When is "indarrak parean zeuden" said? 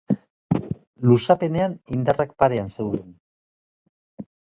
1.97-3.13